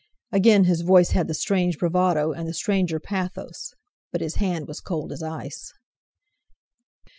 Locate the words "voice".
0.81-1.11